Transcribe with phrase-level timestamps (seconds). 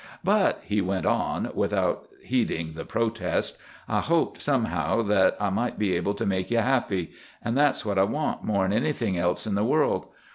[0.23, 5.93] "But," he went on without heeding the protest, "I hoped, somehow, that I might be
[5.95, 7.11] able to make you happy.
[7.43, 10.07] An' that's what I want, more'n anything else in the world.